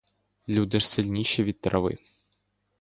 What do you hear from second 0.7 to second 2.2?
ж сильніші від трави.